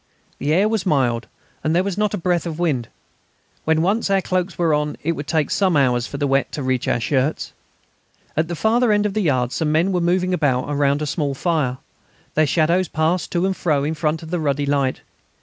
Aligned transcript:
The 0.39 0.51
air 0.51 0.67
was 0.67 0.83
mild, 0.83 1.27
and 1.63 1.75
there 1.75 1.83
was 1.83 1.95
not 1.95 2.15
a 2.15 2.17
breath 2.17 2.47
of 2.47 2.57
wind. 2.57 2.87
When 3.65 3.83
once 3.83 4.09
our 4.09 4.19
cloaks 4.19 4.57
were 4.57 4.73
on 4.73 4.97
it 5.03 5.11
would 5.11 5.27
take 5.27 5.51
some 5.51 5.77
hours 5.77 6.07
for 6.07 6.17
the 6.17 6.25
wet 6.25 6.51
to 6.53 6.63
reach 6.63 6.87
our 6.87 6.99
shirts. 6.99 7.53
At 8.35 8.47
the 8.47 8.55
farther 8.55 8.91
end 8.91 9.05
of 9.05 9.13
the 9.13 9.21
yard 9.21 9.51
some 9.51 9.71
men 9.71 9.91
were 9.91 10.01
moving 10.01 10.33
about 10.33 10.67
round 10.75 11.03
a 11.03 11.05
small 11.05 11.35
fire. 11.35 11.77
Their 12.33 12.47
shadows 12.47 12.87
passed 12.87 13.31
to 13.33 13.45
and 13.45 13.55
fro 13.55 13.83
in 13.83 13.93
front 13.93 14.23
of 14.23 14.31
the 14.31 14.39
ruddy 14.39 14.65
light. 14.65 15.01